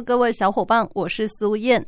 [0.00, 1.84] 各位小伙伴，我是苏燕。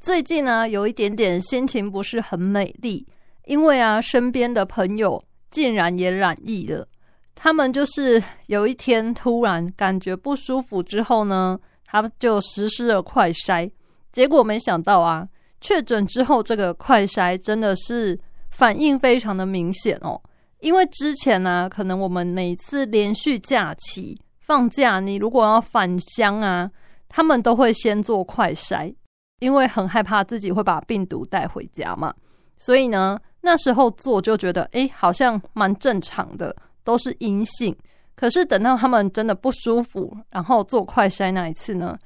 [0.00, 3.06] 最近呢，有一点点心情不是很美丽，
[3.44, 6.88] 因为啊，身边的朋友竟然也染疫了。
[7.34, 13.70] 他们就是有一天突然感觉不舒服之后呢，他就实施了快筛，
[14.12, 15.28] 结果没想到啊，
[15.60, 18.18] 确诊之后这个快筛真的是
[18.50, 20.20] 反应非常的明显哦。
[20.60, 26.70] 因为之前呢，可能我们每次连续假期放假，你如果要返乡啊。
[27.08, 28.94] 他们都会先做快筛，
[29.40, 32.14] 因为很害怕自己会把病毒带回家嘛。
[32.58, 36.54] 所以呢，那时候做就觉得，哎，好像蛮正常的，
[36.84, 37.76] 都是阴性。
[38.14, 41.98] 可是等到他们真的不舒服，然后做快筛那一次呢，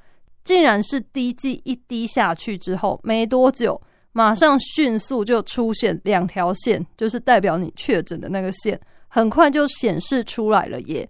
[0.43, 11.09] 竟然是滴剂一滴下去之后，没多久，马上迅速就出现两条线，就是代表你确诊的那个线，很快就显示出来了耶！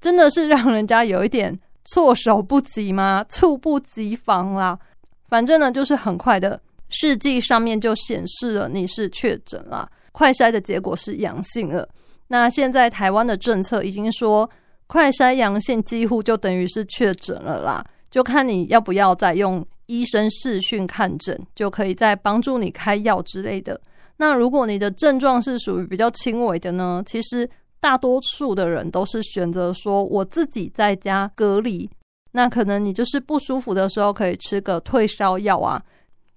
[0.00, 1.58] 真的是让人家有一点。
[1.92, 3.24] 措手不及吗？
[3.28, 4.78] 猝不及防啦！
[5.26, 11.88] 反正呢，就是很快的，试剂上面就显示了你是确诊了，快筛的结果是阳性了。
[12.26, 14.48] 那现在台湾的政策已经说，
[14.86, 23.80] 快筛阳性几乎就等于是确诊了啦，就看你要不要再用医生视讯看诊，就可以再帮助你开药之类的。
[24.18, 27.48] 那如果你的症状是属于比较轻微的呢，其实。
[27.80, 31.88] 大多数的人都是选择说我自己在家隔离，
[32.32, 35.80] 那可能你就是不舒服的时候可以吃个退烧药啊、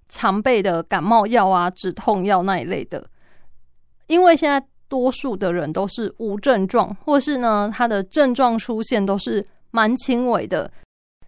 [0.07, 3.03] 常备的感冒药啊、止痛药那一类的。
[4.07, 10.71] 因为现在多数的人都是无症状，或是呢他的症状出现都是蛮轻微的，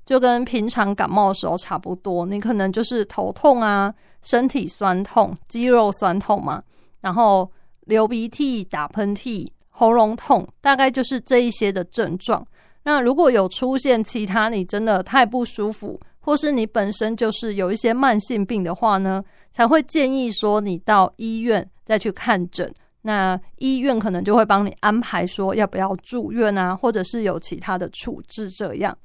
[0.06, 2.26] 就跟平常感冒的时候差不多。
[2.26, 6.62] 你可能就是头痛啊、身体酸痛、肌肉酸痛嘛，
[7.02, 7.50] 然后
[7.86, 9.48] 流鼻涕、打喷嚏。
[9.76, 12.46] 喉咙痛，大概就是这一些的症状。
[12.84, 22.72] 那如果有出现其他，你真的太不舒服，或是你本身就是有一些慢性病的话呢，才会建议说你到医院再去看诊。
[23.02, 28.48] 那医院可能就会帮你安排说要不要住院啊，或者是有其他的处置。
[28.52, 28.96] 这样，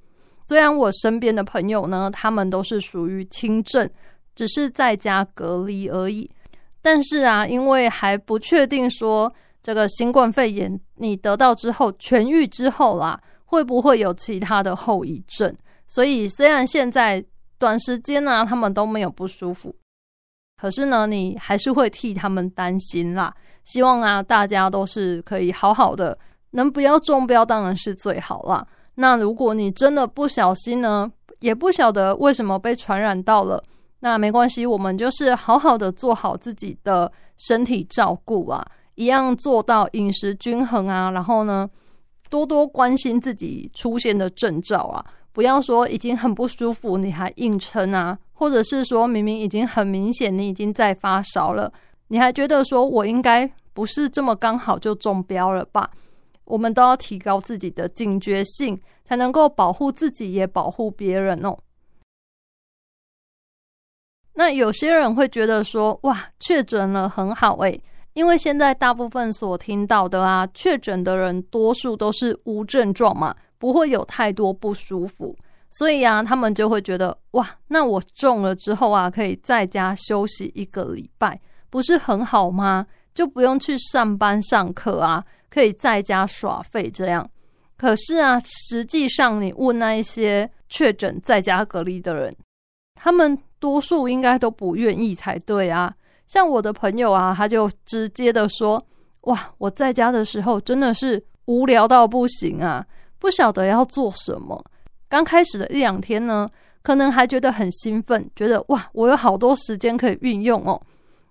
[0.48, 3.88] 虽然我身边的朋友呢，他们都是属于轻症，
[4.36, 6.30] 只是在家隔离而已，
[6.82, 9.32] 但是啊，因为还不确定说。
[9.62, 15.54] 这个新冠肺炎，你得到之后痊愈之后啦，会不会有其他的后遗症？
[15.86, 17.24] 所以虽然现在
[17.58, 19.74] 短时间呢，他们都没有不舒服，
[20.60, 23.34] 可是呢，你还是会替他们担心啦。
[23.64, 26.18] 希望啊，大家都是可以好好的，
[26.52, 28.66] 能不要中标当然是最好啦。
[28.94, 31.10] 那如果你真的不小心呢，
[31.41, 33.62] 也不晓得为什么被传染到了，
[34.00, 38.66] 那没关系，我们就是好好的做好自己的身体照顾啊。
[38.98, 41.70] 一样做到饮食均衡啊，然后呢，
[42.28, 51.72] 多多关心自己出现的征兆啊，不要说已经很不舒服你还硬撑啊，或者是说明明已经很明显你已经在发烧了，
[52.09, 55.88] 你还觉得说我应该不是这么刚好就中标了吧？
[56.44, 61.56] 我们都要提高自己的警觉性，才能够保护自己也保护别人哦。
[64.34, 67.80] 那有些人会觉得说，哇，确诊了很好诶。
[68.18, 75.38] 因为现在大部分所听到的啊，确诊的人多数都是无症状嘛，不会有太多不舒服，
[75.70, 82.84] 所以啊，他们就会觉得哇，那我中了之后啊，可以在家休息一个礼拜，不是很好吗？
[83.15, 87.30] 就不用去上班上课啊，可以在家耍废这样。
[87.76, 92.34] 可是啊，实际上你问那一些确诊在家隔离的人，
[92.97, 95.94] 他们多数应该都不愿意才对啊。
[96.28, 98.80] 像我的朋友啊，他就直接的说
[99.22, 102.84] ：“哇，我在家的时候真的是无聊到不行啊，
[103.19, 104.63] 不晓得要做什么。
[105.09, 106.47] 刚开始的一两天呢，
[106.83, 110.78] 可能还觉得很兴奋，觉得哇，我有好多时间可以运用哦。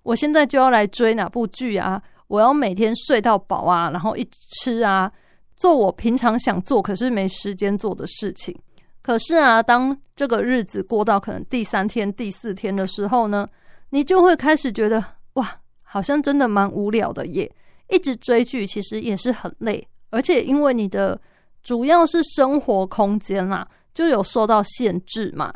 [0.01, 5.11] 我现在就要来追哪部剧啊，我要每天睡到饱啊，然后一直吃啊，
[5.55, 8.57] 做我平常想做可是没时间做的事情。
[9.03, 13.47] 可是啊，当这个日子过到可能第三天、第四天的时候呢？”
[13.89, 15.03] 你就会开始觉得
[15.33, 17.51] 哇，好像真的蛮无聊的耶！
[17.89, 21.19] 一直追剧其实也是很累，而且因为你的
[21.63, 25.53] 主要是生活空间啦，就有受到限制嘛。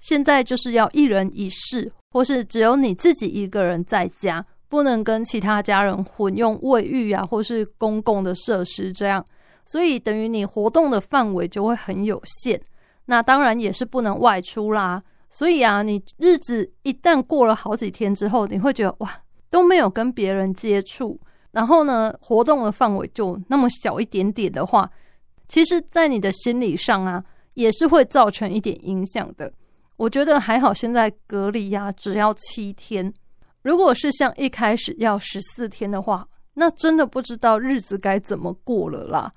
[0.00, 9.24] 现在就是要一人一室，或是只有你自己一个人在家，不能跟其他家人混用卫浴啊，或是公共的设施这样。
[9.66, 12.60] 所以等于你活动的范围就会很有限。
[13.04, 15.02] 那当然也是不能外出啦。
[15.30, 19.20] 所以啊，你日子一旦过了好几天之后，你会觉得哇，
[19.50, 21.20] 都没有跟别人接触，
[21.50, 24.90] 然后呢，活动的范围就那么小一点点的话，
[25.48, 27.22] 其实，在你的心理上啊，
[27.54, 29.52] 也是会造成一点影响的。
[29.96, 33.12] 我觉得还好，现在隔离呀，只要七天。
[33.62, 39.32] 如果是像一开始要十四天的话，那真的不知道日子该怎么过了啦。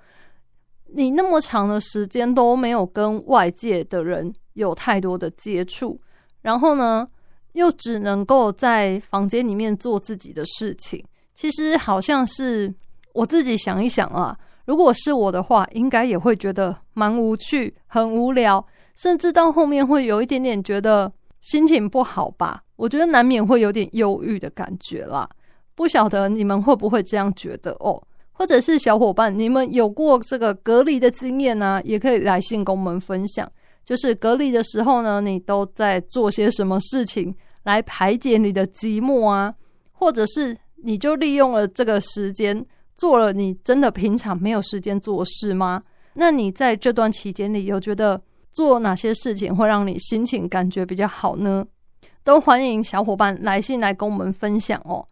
[0.94, 6.00] 你那么长的时间都没有跟外界的人有太多的接触，
[6.42, 7.08] 然后呢，
[7.54, 11.04] 又只能够在房间里面做自己的事情。
[11.36, 12.74] 其实好像是
[13.14, 18.66] 我自己想一想啊，如果是我的话，应该也会觉得蛮无趣、很无聊，
[18.96, 21.12] 甚至到后面会有一点点觉得
[21.42, 22.64] 心情不好吧。
[22.76, 25.30] 我觉得难免会有点忧郁的感觉啦。
[25.76, 28.02] 不晓得你们会不会这样觉得哦？
[28.40, 31.82] 或者是小伙伴，你们有过这个隔离的经验呢？
[31.84, 33.52] 也可以来信跟我们分享。
[33.84, 39.54] 就是隔离的时候呢，你都在做些什么事情来排解你的寂寞啊？
[39.92, 42.66] 或者是你就利用了这个时间
[42.96, 45.84] 做了你真的平常没有时间做事吗？
[46.14, 48.22] 那你在这段期间里有觉得
[48.54, 51.66] 做哪些事情会让你心情感觉比较好呢？
[52.24, 55.06] 都欢迎小伙伴来信来跟我们分享哦。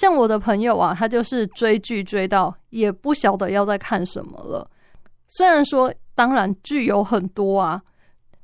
[0.00, 4.66] 像我的朋友啊，他就是追剧追到也不晓得要在看什么了。
[5.28, 7.82] 虽然说，当然剧有很多啊，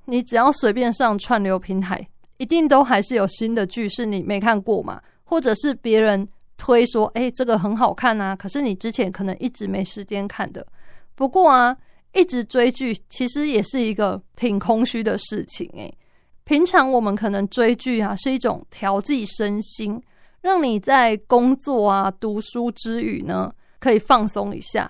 [0.05, 2.07] 你只要随便上串流平台，
[2.37, 10.67] 一定都还是有新的剧是你没看过嘛，或者是别人推说，哎，这个很好看啊，可是你之前可能一直没时间看的。
[11.15, 11.75] 不过啊，
[12.13, 15.97] 一直追剧其实也是一个挺空虚的事情诶。
[16.45, 19.99] 平常我们可能追剧啊，是一种调剂身心。
[20.47, 24.89] 让你在工作啊、读书之余呢，可以放松一下。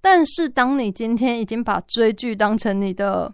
[0.00, 3.32] 但是，当你今天已经把追剧当成你的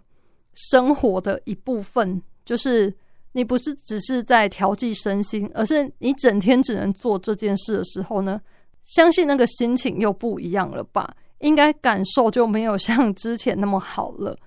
[0.53, 2.95] 生活的一部分，就是
[3.31, 8.39] 你不是只是在调剂身心，而是你整天只能做这件事的时候呢，
[8.83, 11.11] 相信那个心情又不一样了吧？
[11.39, 14.37] 应该感受就没有像之前那么好了。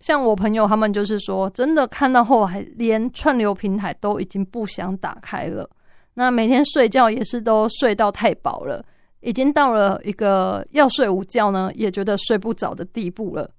[0.00, 5.68] 像我朋友他们就是说，真的看到后来，连串流平台都已经不想打开了。
[6.18, 8.82] 那每天睡觉也是都睡到太饱了，
[9.20, 13.50] 已经到了一个要睡午觉呢，也觉得睡不着的地步了。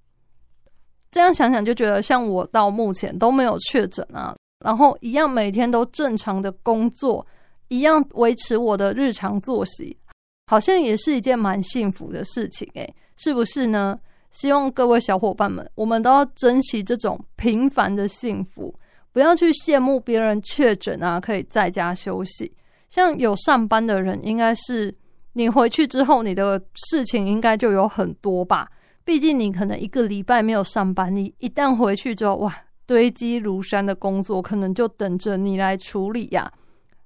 [1.12, 7.26] 这样想想就觉得，像我到目前都没有确诊啊，然后一样每天都正常的工作，
[7.68, 9.96] 一样维持我的日常作息，
[10.48, 14.00] 好像也是一件蛮幸福的事情诶，是不是呢？
[14.32, 18.74] 希望各位小伙伴们，我们都要珍惜这种平凡的幸福。
[19.18, 22.54] 不要去羡慕别人确诊啊，可以在家休息。
[22.88, 24.96] 像有上班的人，应该是
[25.34, 28.70] 你回去之后，你的事情应该就有很多吧。
[29.04, 32.56] 毕竟你可能一个礼拜没有上班，你一旦回去之后，哇，
[32.86, 36.54] 堆积如山的工作可能就等着你来处理呀。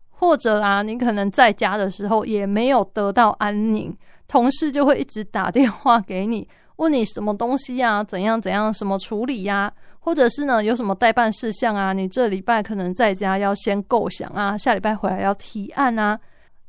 [0.10, 6.46] 或者啊，你可能在家的时候也没有得到安宁，同事就会一直打电话给你，
[6.82, 9.72] 问你什么东西呀，怎样怎样，什么处理呀。
[10.00, 11.94] 或者是呢，有什么代办事项啊？
[11.94, 16.20] 你这礼拜可能在家要先构想啊，下礼拜回来要提案啊。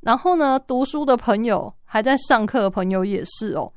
[0.01, 3.73] 然后呢，读书的朋友还在上课的朋友也是哦。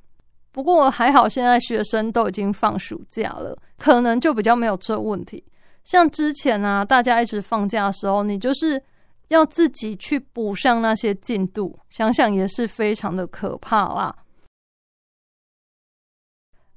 [0.52, 5.42] 不过还好，现在学生都已经放暑假了，可能就比较没有这问题。
[5.86, 8.82] 像之前啊，大家一直放假的时候，你就是
[9.30, 14.14] 要自己去补上那些进度，想想也是非常的可怕啦。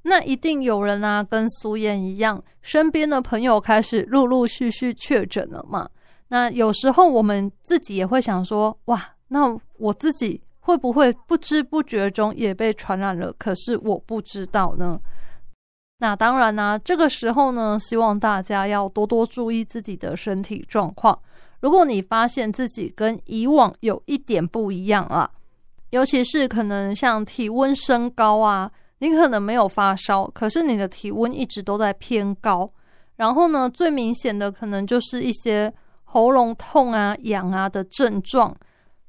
[0.02, 5.88] 那一定有人啊，跟苏燕一样，身边的朋友开始陆陆续续确诊了嘛。
[6.28, 13.32] 那有时候我们自己也会想说，哇，那我自己会不会不知不觉中也被传染了？
[13.38, 14.98] 可是我不知道呢。
[15.98, 21.18] 那当然呢，这个时候呢，希望大家要多多注意自己的身体状况。
[21.60, 25.28] 如果你发现自己跟以往有一点不一样啊，
[25.90, 28.70] 尤其是可能像体温升高啊。
[28.98, 32.70] 你可能没有发烧，可是你的体温一直都在偏高。
[33.16, 35.72] 然后呢，最明显的可能就是一些
[36.04, 38.54] 喉咙痛啊、痒啊的症状。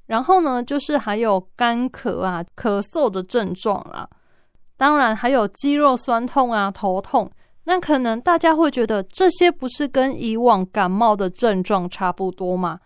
[0.06, 4.10] 然后呢，就是还有干咳啊、咳嗽的症状啦。
[4.78, 7.30] 当然还有肌肉酸痛啊、头痛。
[7.66, 12.80] 那可能大家会觉得这些不是跟以往感冒的症状差不多吗？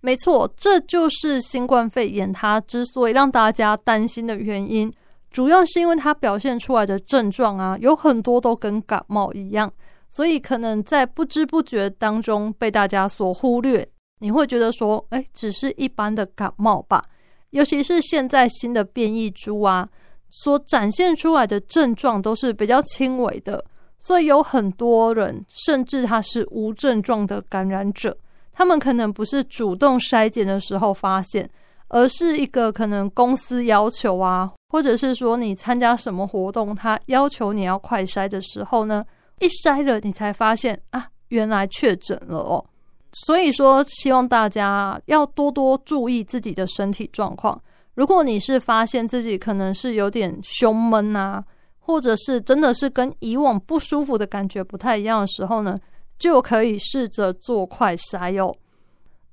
[0.00, 4.90] 没错，这就是新冠肺炎它之所以让大家担心的原因。
[5.32, 9.72] 主要是因为它表现出来的症状啊，有很多都跟感冒一样，
[10.08, 13.86] 所以可能在不知不觉当中被大家所忽略。
[14.18, 17.02] 你会觉得说，哎，只是一般的感冒吧？
[17.50, 19.88] 尤其是现在新的变异株啊，
[20.30, 23.64] 所展现出来的症状都是比较轻微的，
[23.98, 28.16] 所以有很多人甚至他是无症状的感染者，
[28.52, 31.50] 他们可能不是主动筛检的时候发现，
[31.88, 39.04] 而是一个可能公司要求啊，或者是说你参加什么活动，他要求你要快筛的时候呢，
[39.38, 42.64] 一筛了你才发现啊，原来确诊了哦。
[43.12, 47.60] 所以说，希望大家要多多注意自己的身体状况。
[47.92, 51.44] 如果你是发现自己可能是有点胸闷啊，
[51.78, 55.76] 或者是真的是跟以往不舒服的感觉不太一样的时候呢，
[56.18, 58.50] 就可以试着做快筛哦。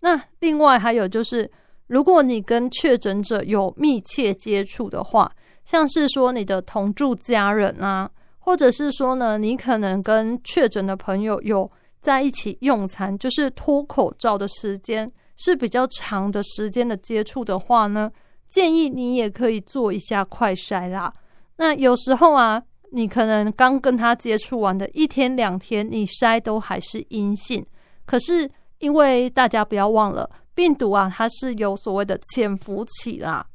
[0.02, 1.50] 那另外还有就是，
[1.90, 5.30] 如果你跟确诊者有密切接触的话，
[5.66, 11.70] 像是说你的同住家人啊，或者是说呢，你可能跟确诊的朋友有。
[12.02, 18.10] 在一起用餐，就是脱口罩的时间是比较长的时间的接触的话呢，
[18.50, 21.14] 建议你也可以做一下快筛啦。
[21.58, 27.66] 那有时候啊，你可能刚跟他接触完的一天两天，你筛都还是阴性，
[28.06, 30.30] 可是因为大家不要忘了，
[30.60, 33.46] 病毒啊它是有所谓的潜伏期啦，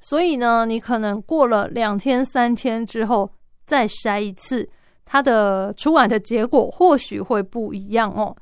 [0.00, 3.28] 所以呢，你可能过了两天三天之后
[3.66, 4.68] 再筛一次。
[5.04, 8.34] 它的出来的结果或许会不一样哦，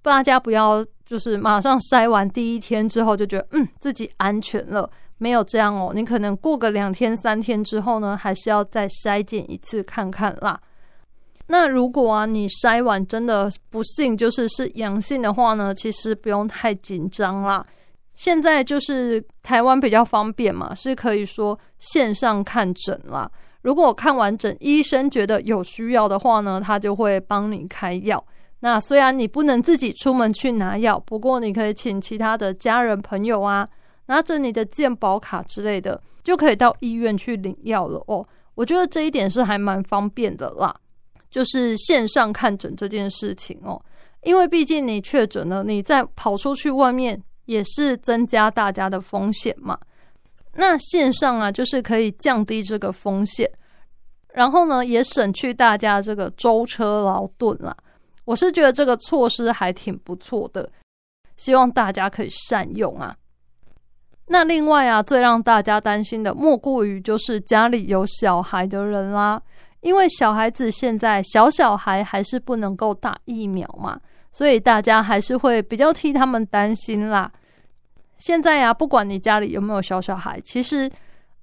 [0.00, 10.58] 大家不要就是马上筛完第一天之后就觉得嗯自己安全了，没有这样哦，你可能过个两天三天之后呢，还是要再筛检一次看看啦。
[11.52, 17.66] 那如果啊你筛完真的不幸就是是阳性的话呢，其实不用太紧张啦。
[18.14, 23.28] 现在就是台湾比较方便嘛，是可以说线上看诊啦。
[23.62, 28.24] 如果看完整，医生觉得有需要的话呢，他就会帮你开药。
[28.60, 33.68] 那虽然你不能自己出门去拿药，不过你可以请其他的家人朋友啊，
[34.06, 38.24] 拿着你的健保卡之类的，就可以到医院去领药了哦。
[38.54, 40.76] 我觉得这一点是还蛮方便的啦，
[41.30, 43.80] 就是线上看诊这件事情哦，
[44.24, 49.78] 因为毕竟你确诊了，你再跑出去外面也是增加大家的风险嘛。
[50.54, 53.48] 那线上啊，就是可以降低这个风险，
[54.34, 57.76] 然后呢，也省去大家这个舟车劳顿啦。
[58.24, 60.70] 我是觉得这个措施还挺不错的，
[61.36, 63.16] 希望大家可以善用啊。
[64.26, 69.40] 那另外啊，最让大家担心的莫过于就是家里有小孩的人啦，
[69.80, 73.98] 因为小孩子现在小小孩还是不能够打疫苗嘛，
[74.30, 77.30] 所以大家还是会比较替他们担心啦。
[78.18, 80.90] 现在呀，不管你家里有没有小小孩，其实，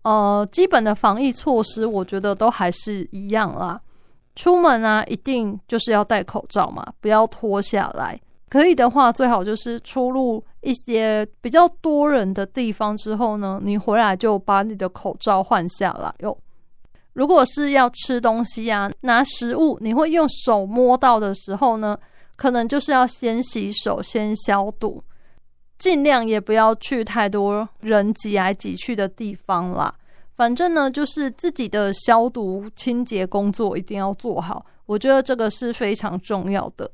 [0.04, 3.82] 呃，基本的防疫措施，我觉得都还是一样啦。
[4.36, 8.20] 出门啊，一定就是要戴口罩嘛，不要脱下来。
[8.50, 16.38] 可以的话，最好就是出入一些比较多人的地方之后呢，你回来就把你的口罩换下来哟。
[17.18, 21.98] 如果是要吃东西啊，拿食物，你会用手摸到的时候呢，
[22.36, 25.04] 可能就是要先洗手，先消毒。
[25.80, 29.92] 尽量也不要去太多人挤来挤去的地方啦。
[30.36, 36.88] 反正呢，就是自己的消毒清洁工作一定要做好，我觉得这个是非常重要的。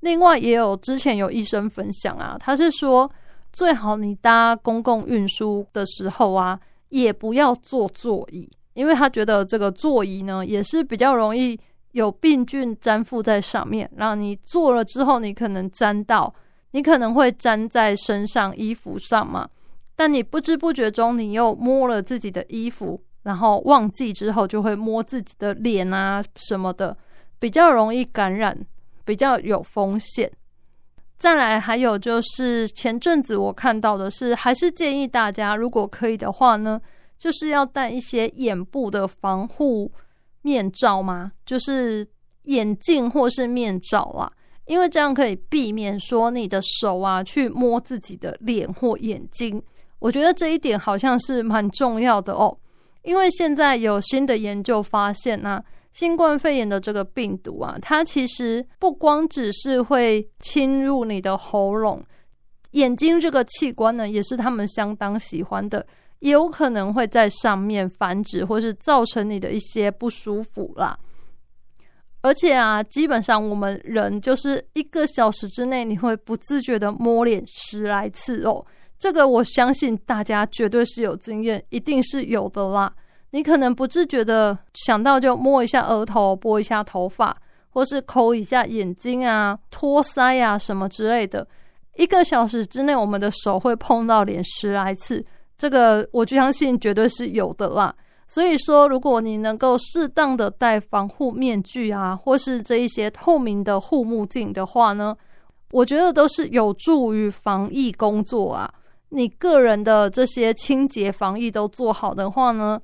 [0.00, 3.06] 另外，也有之前有医生分享啊，他是说
[3.52, 11.58] 最好你搭公共运输的时候啊，也不要坐座椅，因为他觉得这个座椅呢也是比较容易
[11.92, 16.32] 有病菌粘附在上面，然后你坐了之后，你可能粘到。
[16.72, 19.48] 你可能会粘在身上、衣服上嘛，
[19.94, 26.94] 但你不知不觉中，你又摸了自己的衣服，然后忘记之后，就会摸自己的脸啊什么的，
[27.38, 28.54] 比较容易感染，
[29.06, 30.30] 比较有风险。
[31.18, 36.78] 再来，还有就是前阵子我看到的是，还是建议大家，如果可以的话呢，
[37.18, 39.90] 就是要戴一些眼部的防护
[40.42, 42.06] 面罩吗，就是
[42.44, 44.30] 眼镜或是面罩啊。
[44.66, 49.62] 因为这样可以避免说你的手啊去摸自己的脸或眼睛，
[50.00, 52.58] 我觉得这一点好像是蛮重要的哦。
[53.02, 62.04] 因为现在有新的研究发现呢，新冠肺炎的这个病毒啊，它其实不光只是会侵入你的喉咙、
[62.72, 65.86] 眼睛这个器官呢，也是他们相当喜欢的，
[66.20, 70.98] 也有可能会在上面繁殖，或是造成你的一些不舒服啦。
[72.22, 78.64] 而且啊，基本上我们人就是一个小时之内，你会不自觉的摸脸十来次哦。
[78.98, 82.92] 这个我相信大家绝对是有经验，一定是有的啦。
[83.30, 87.36] 你可能不自觉的想到就摸一下额头，拨一下头发，
[87.68, 91.46] 或是抠一下眼睛啊、托腮啊什么之类的。
[91.96, 95.24] 一个小时之内，我们的手会碰到脸十来次，
[95.56, 97.94] 这个我就相信绝对是有的啦。
[98.28, 105.16] 所以说，如果你能够适当的戴防护面具啊，或是这一些透明的护目镜的话呢，
[105.70, 108.68] 我觉得都是有助于防疫工作啊。
[109.10, 112.80] 你个人的这些清洁防疫都做好的话呢，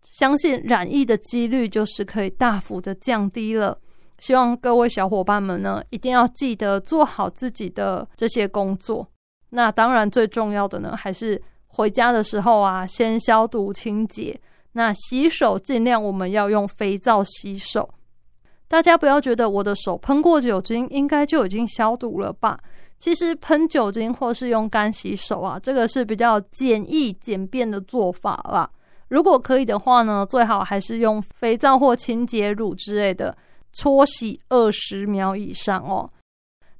[0.00, 3.78] 相信染疫的几率就是可以大幅的降低了。
[4.18, 9.06] 希望各位小伙伴们呢，一定要记得做好自己的这些工作。
[9.50, 11.40] 那当然最重要的呢，还是
[11.76, 14.40] 回家的时候啊，先消毒清洁。
[14.72, 17.88] 那洗手尽量我们要用肥皂洗手。
[18.66, 22.58] 大家不要觉得我的手喷过酒精，应该就已经消毒了吧？
[22.98, 28.68] 其实喷酒精或是用干洗手啊，这个是比较简易简便的做法啦。
[29.08, 33.36] 如果可以的话呢，最好还是用肥皂或清洁乳之类的。
[33.72, 36.10] 搓洗二十秒以上哦。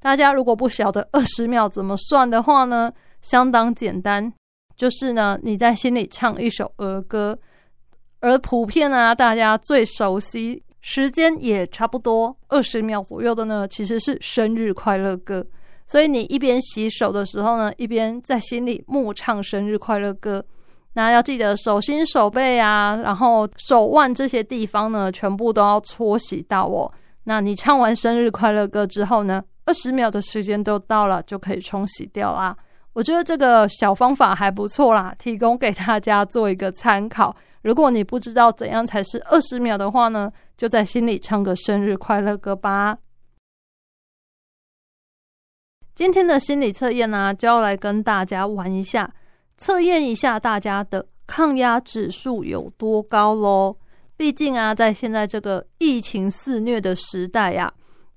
[0.01, 4.33] 大家如果不晓得二十秒怎么算的话呢，相当简单，
[4.77, 7.39] 就是呢你在心里唱一首儿歌，
[8.21, 15.45] 而普遍啊大家最熟悉，时间也差不多二十秒左右的呢，其实是生日快乐歌。
[15.87, 20.45] 所以你一边洗手的时候呢，一边在心里默唱生日快乐歌。
[20.95, 26.91] 那要记得手心、手背啊，然后手腕这些地方呢，全部都要搓洗到哦。
[27.25, 32.57] 那你唱完生日快乐歌之后呢，二十秒的时间都到了，就可以冲洗掉啦。
[32.97, 37.37] 我觉得这个小方法还不错啦，提供给大家做一个参考。
[37.61, 42.97] 如果你不知道怎样才是二十秒的话呢，就在心里唱个生日快乐歌吧。
[45.95, 49.13] 今天的心理测验呢，就要来跟大家玩一下。
[49.59, 53.77] 测验一下大家的抗压指数有多高喽？
[54.17, 57.71] 毕竟啊，在现在这个疫情肆虐的时代呀，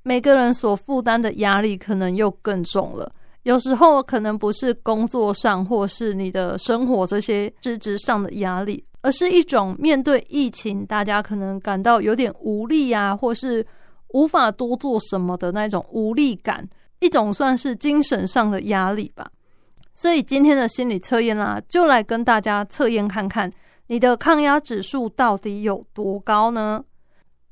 [0.03, 3.11] 每个人所负担的压力可能又更重了。
[3.49, 13.65] 有时候可能不是工作上或是你的生活这些实质上的压力，而是一种面对疫情，大家可能感到有点无力啊，或是
[14.09, 16.63] 无法多做什么的那种无力感，
[16.99, 19.27] 一种算是精神上的压力吧。
[19.95, 23.51] 所以今天的心理测验啦，就来跟大家测验看看
[23.87, 26.83] 你的抗压指数到底有多高呢？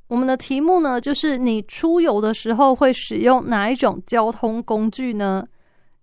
[0.08, 5.44] 我们的题目呢，就是你出游的时候会使用哪一种交通工具呢？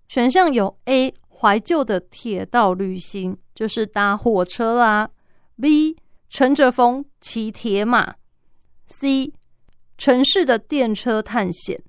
[0.08, 5.10] 选项有 A 怀旧的铁道旅行，就是搭火车啦
[5.58, 5.96] ；B
[6.28, 8.14] 乘着风骑铁马
[8.88, 9.32] ；C
[9.96, 11.82] 城市的电车探险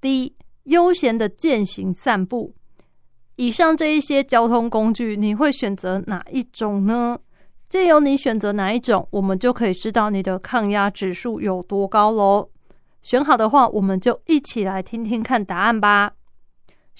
[0.00, 0.32] ；D
[0.64, 2.54] 悠闲的践行散步。
[3.36, 7.18] 以上这一些交通工具，你会选择哪一种呢？
[7.68, 12.50] 借由你选择哪一种，我们就可以知道你的抗压指数有多高喽。
[13.00, 16.12] 选好的话，我们就一起来听听看答案吧。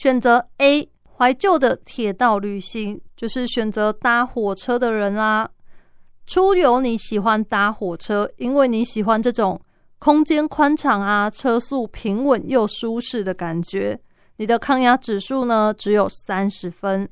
[0.00, 5.46] 选择 A，怀旧的铁道旅行，就是选择搭火车的人啦。
[6.26, 9.60] 出游你喜欢搭火车，因为你喜欢这种
[9.98, 14.00] 空间宽敞啊、车速平稳又舒适的感觉。
[14.38, 17.06] 你的抗压指数呢只有三十分，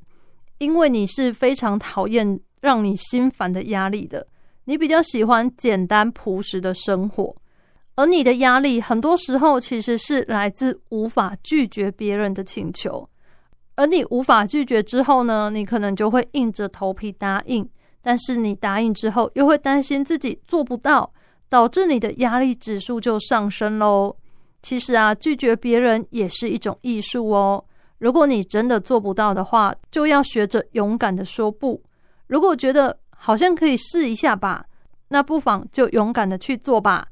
[0.57, 4.27] 因为你是非常讨厌让你心烦的压力的。
[4.64, 7.37] 你比较喜欢简单朴实的生活，
[7.98, 13.08] 而你的压力很多时候其实是来自无法拒绝别人的请求，
[13.74, 17.68] 而你无法拒绝之后呢，你可能就会硬着头皮答应，
[18.00, 21.12] 但是你答应之后又会担心自己做不到，
[21.48, 24.14] 导致你的压力指数就上升喽。
[24.62, 27.64] 其实啊，拒绝别人也是一种艺术哦。
[27.98, 31.82] 如果你真的做不到的话，就要学着勇敢的说不。
[32.28, 34.64] 如果觉得好像可以试一下吧，
[35.08, 37.04] 那不妨就勇敢的去做吧。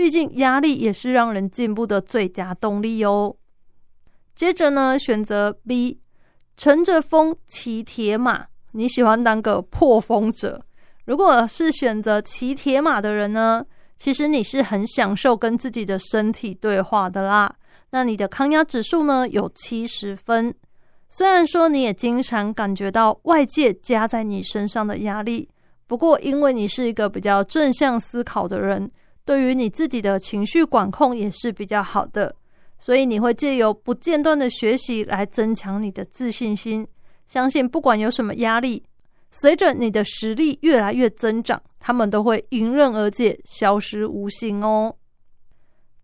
[0.00, 3.36] 毕竟压力也是让人进步的最佳动力哦。
[4.34, 6.00] 接着呢，选择 B，
[6.56, 8.46] 乘着风骑铁马。
[8.72, 10.64] 你喜欢当个破风者？
[11.04, 13.62] 如果是选择骑铁马的人呢？
[13.98, 17.54] 其实你是很享受跟自己的身体对话的啦。
[17.90, 20.54] 那你的抗压指数呢有七十分。
[21.10, 25.46] 虽然说你也经常感觉到外界加在你身上的压力，
[25.86, 28.90] 不过因为你是一个比较正向思考的人，
[29.30, 32.34] 对于你自己的情绪管控也是比较好的，
[32.80, 36.84] 所以你会借由不间断的学习来增强你的自信心。
[37.28, 38.82] 相信不管有什么压力，
[39.30, 41.62] 随着你的实力越来越增长。
[41.78, 44.96] 他们都会迎刃而解，消失无形哦。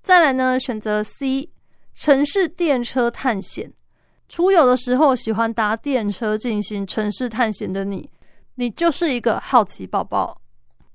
[0.05, 1.51] 再来呢，选择 C，
[1.97, 3.73] 城市电车探险。
[4.29, 8.09] 出游的时候喜欢搭电车进行城市探险的你，
[8.55, 10.41] 你就是一个好奇宝宝。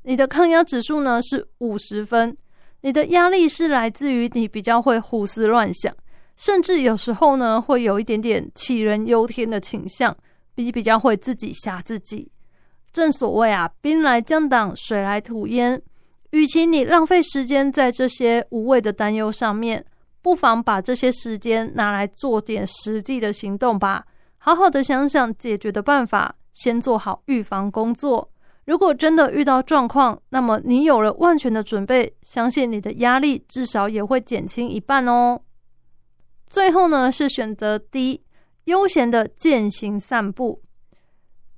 [0.03, 2.35] 你的抗压指数呢是五十分。
[2.81, 5.93] 你的压力是来自于你比较会胡思乱想，
[6.35, 10.17] 甚至有时候呢会有一点点杞人忧天的倾向，
[10.55, 12.31] 比比较会自己吓自己。
[12.91, 15.79] 正所谓啊，兵来将挡，水来土掩。
[16.31, 19.85] 与其你浪费时间在这些无谓的担忧上面，
[20.23, 24.03] 不妨把这些时间拿来做点实际的行动吧。
[24.39, 28.30] 好好的想想解决的办法，先做好预防工作。
[28.65, 35.41] 如果真的遇到状况，那么你有了万全的准备，相信你的压力至少也会减轻一半哦。
[36.47, 38.23] 最后呢，是选择 D，
[38.65, 40.61] 悠闲的践行散步。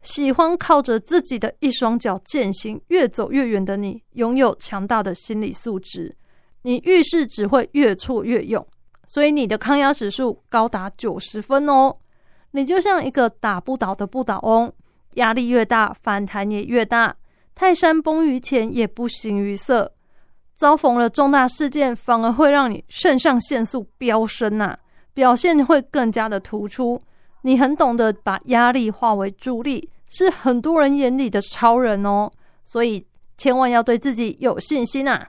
[0.01, 6.15] 喜欢靠着自己的一双脚践行，越走越远的你，拥有强大的心理素质。
[6.61, 8.65] 你遇事只会越挫越勇，
[9.07, 11.95] 所以你的抗压指数高达九十分哦。
[12.51, 14.71] 你就像一个打不倒的不倒翁，
[15.15, 17.15] 压力越大，反弹也越大。
[17.55, 19.91] 泰山崩于前也不形于色。
[20.55, 24.77] 遭逢了重大事件，反而会让你肾上腺素飙升呐，
[25.13, 27.01] 表现会更加的突出。
[27.41, 29.89] 你很懂得把压力化为助力。
[30.15, 32.31] 是很多人眼里的超人哦，
[32.63, 33.03] 所以
[33.35, 35.27] 千万要对自己有信心啊！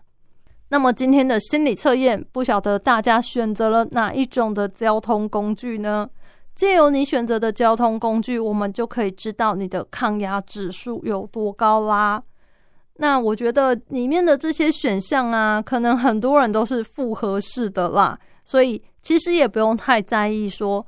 [0.68, 6.06] 那么今天的心理测验，不晓得大家选择了哪一种的交通工具呢？
[6.54, 12.22] 借由你选择的交通工具，我们就可以知道你的抗压指数有多高啦。
[12.96, 20.86] 那我觉得里面的这些选项啊，可能很多人都是复合式的啦，所以其实也不用太在意说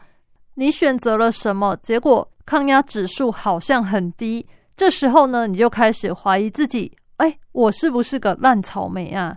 [0.55, 2.29] 你选择了什么结果。
[2.47, 9.37] 抗压指数好像很低，这时候呢，你就开始怀疑自己，哎，我是不是个烂草莓啊？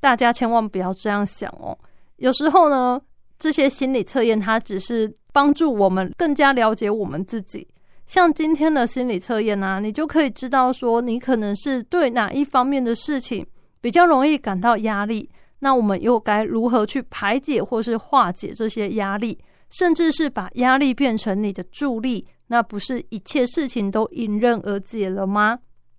[0.00, 1.78] 大家千万不要这样想哦。
[2.16, 3.00] 有时候呢，
[3.38, 5.08] 这些心理测验它只是
[5.38, 7.64] 帮助我们更加了解我们自己。
[8.06, 13.46] 像今天的心理测验呢，你就可以知道说，你可能是对哪一方面的事情
[13.80, 19.38] 比较容易感到压力，那我们又该如何去排解或是化解这些压力，
[19.70, 22.26] 甚至是把压力变成你的助力。
[22.48, 25.56] 那不是一切事情都迎刃而解了吗？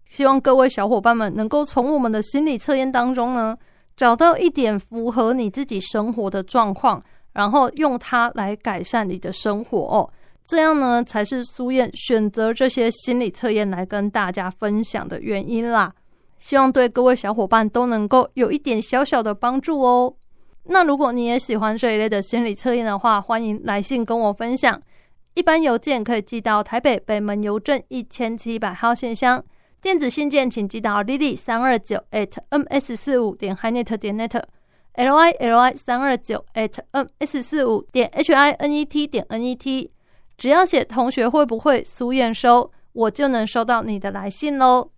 [0.10, 3.56] 希望各位小伙伴们能够从我们的心理测验当中呢，
[3.95, 7.02] 找到一点符合你自己生活的状况，
[7.39, 10.12] 然后用它来改善你的生活哦。
[10.43, 15.93] 这样呢，才是苏燕选择这些心理测验来跟大家分享的原因啦。
[16.38, 20.13] 希望对各位小伙伴都能够有一点小小的帮助哦。
[20.65, 24.78] 那如果你也喜欢这一类的心理测验的话，欢迎来信跟我分享。
[25.34, 29.41] 一般邮件可以寄到台北北门邮政一千七百号信箱，
[29.82, 34.41] 电子信件请寄到 lily 三二九 at ms 四五点 hinet 点 net
[34.95, 39.43] l y l y 三二九 at ms 四五点 h i n e t 点 n
[39.43, 39.91] e t，
[40.38, 44.89] 只要写同学会不会苏验收，我就能收到你的来信喽。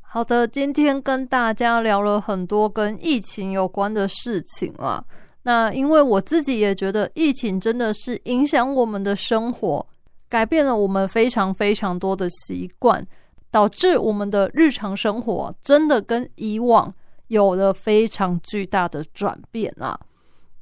[0.00, 5.04] 好的，今天跟大家聊了很多跟疫情有关的事情啊。
[5.42, 9.86] 那因为我自己也觉得疫情真的是影响我们的生活，
[10.28, 13.06] 改变了我们非常非常多的习惯，
[13.50, 16.92] 导致我们的日常生活真的跟以往
[17.28, 19.98] 有了非常巨大的转变啊。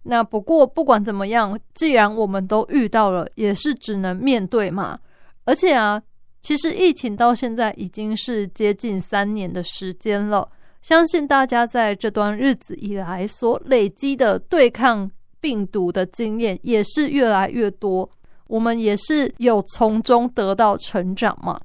[0.02, 4.98] 那不过不管怎么样，既然我们都遇到了，也是只能面对嘛。
[5.46, 6.02] 而且啊，
[6.42, 10.48] 其实疫情到现在已经是接近三年的时间了。
[10.82, 18.08] 相信大家在这段日子以来所累积的对抗病毒的经验也是越来越多，
[18.46, 21.58] 我们也是有从中得到成长嘛。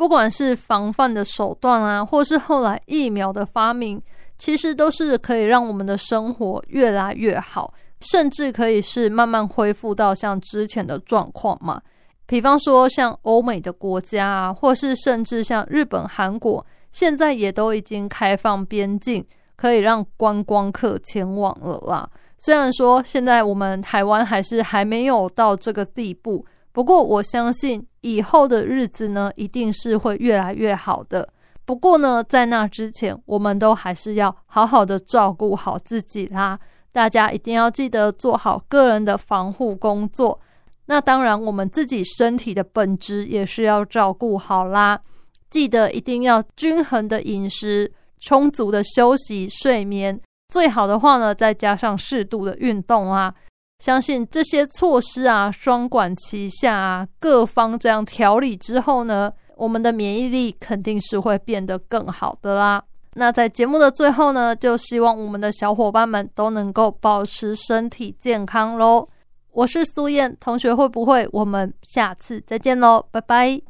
[0.00, 4.00] 不管是防范的手段啊，或是后来疫苗的发明，
[4.38, 11.78] 其实都是可以让我们的生活越来越好，甚至可以是慢慢恢复到像之前的状况嘛。
[12.24, 16.64] 比方说像欧美的国家啊，或是甚至像日本、韩国。
[16.92, 19.22] 现在也都已经开放边境，
[19.54, 22.08] 可以让观光客前往了啦。
[22.38, 31.28] 虽然说现在我们台湾还是还没有到这个地步，不过我相信以后的日子呢，一定是会越来越好的。
[31.64, 36.58] 不过呢，在那之前，我们都还是要好好的照顾好自己啦。
[36.92, 40.40] 大家一定要记得做好个人的防护工作。
[40.86, 45.00] 那当然，我们自己身体的本质也是要照顾好啦。
[45.48, 53.32] 记得一定要均衡的饮食，充足的休息睡眠，最好的话呢，再加上适度的运动啊！
[53.80, 62.84] 相信这些措施啊，双管齐下啊，各方这样调理之后呢，我们的免疫力肯定是会变得更好的啦。
[63.14, 69.08] 那在节目的最后呢，就希望我们的小伙伴们都能够保持身体健康喽！
[69.50, 71.28] 我是苏燕同学，会不会？
[71.32, 73.60] 我们下次再见喽，拜拜。